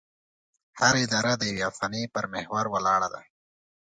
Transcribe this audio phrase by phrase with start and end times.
[0.79, 3.21] هره اداره د یوې افسانې پر محور ولاړه ده.